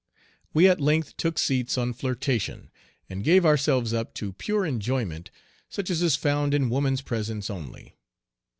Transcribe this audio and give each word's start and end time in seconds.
We 0.51 0.67
at 0.67 0.81
length 0.81 1.15
took 1.15 1.37
seats 1.37 1.77
on 1.77 1.93
"Flirtation," 1.93 2.71
and 3.07 3.23
gave 3.23 3.45
ourselves 3.45 3.93
up 3.93 4.15
to 4.15 4.33
pure 4.33 4.65
enjoyment 4.65 5.29
such 5.69 5.91
as 5.91 6.01
is 6.01 6.15
found 6.15 6.55
in 6.55 6.71
woman's 6.71 7.03
presence 7.03 7.51
only. 7.51 7.93